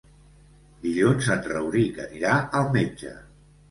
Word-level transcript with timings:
Dilluns 0.85 1.29
en 1.37 1.45
Rauric 1.53 2.03
anirà 2.09 2.37
al 2.65 2.77
metge. 2.81 3.19